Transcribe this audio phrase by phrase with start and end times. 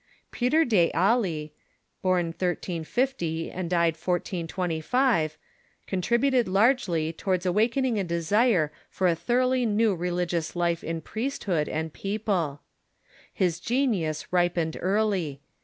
[0.31, 1.53] Peter d'Ailly,
[2.01, 5.37] born 1350 and died 1425,
[5.85, 11.69] contributed largely towards awak ening a desire for a thoroughly new religious life in priesthood
[11.69, 12.61] and people.
[13.31, 15.39] His genius ripened early.